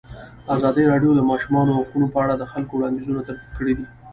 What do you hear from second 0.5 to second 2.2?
ازادي راډیو د د ماشومانو حقونه په